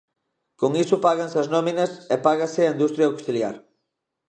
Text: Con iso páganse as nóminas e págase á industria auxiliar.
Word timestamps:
Con 0.59 0.71
iso 0.83 1.01
páganse 1.05 1.37
as 1.43 1.49
nóminas 1.55 1.91
e 2.13 2.15
págase 2.25 2.61
á 2.65 2.71
industria 2.75 3.09
auxiliar. 3.11 3.55